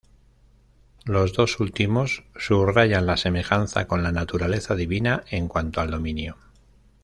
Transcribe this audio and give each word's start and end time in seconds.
Los 1.05 1.33
dos 1.33 1.59
últimos 1.59 2.23
subrayan 2.35 3.05
la 3.05 3.17
semejanza 3.17 3.85
con 3.85 4.01
la 4.01 4.11
naturaleza 4.11 4.73
divina 4.73 5.23
en 5.29 5.47
cuanto 5.47 5.79
al 5.79 5.91
dominio. 5.91 6.37